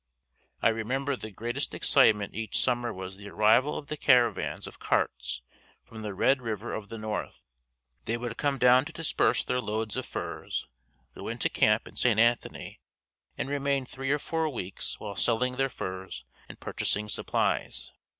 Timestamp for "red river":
6.15-6.73